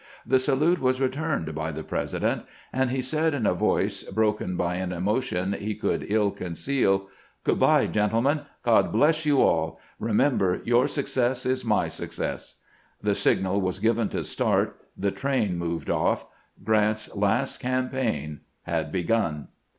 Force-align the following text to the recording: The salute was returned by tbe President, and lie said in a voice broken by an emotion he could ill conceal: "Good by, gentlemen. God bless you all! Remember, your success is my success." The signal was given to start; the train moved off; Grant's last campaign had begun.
The 0.25 0.39
salute 0.39 0.79
was 0.79 0.99
returned 0.99 1.53
by 1.53 1.71
tbe 1.71 1.87
President, 1.87 2.45
and 2.73 2.89
lie 2.91 3.01
said 3.01 3.35
in 3.35 3.45
a 3.45 3.53
voice 3.53 4.01
broken 4.01 4.57
by 4.57 4.77
an 4.77 4.91
emotion 4.91 5.53
he 5.53 5.75
could 5.75 6.07
ill 6.09 6.31
conceal: 6.31 7.07
"Good 7.43 7.59
by, 7.59 7.85
gentlemen. 7.85 8.41
God 8.63 8.91
bless 8.91 9.27
you 9.27 9.43
all! 9.43 9.79
Remember, 9.99 10.59
your 10.65 10.87
success 10.87 11.45
is 11.45 11.63
my 11.63 11.87
success." 11.87 12.63
The 13.03 13.13
signal 13.13 13.61
was 13.61 13.77
given 13.77 14.09
to 14.09 14.23
start; 14.23 14.81
the 14.97 15.11
train 15.11 15.55
moved 15.59 15.91
off; 15.91 16.25
Grant's 16.63 17.15
last 17.15 17.59
campaign 17.59 18.39
had 18.63 18.91
begun. 18.91 19.49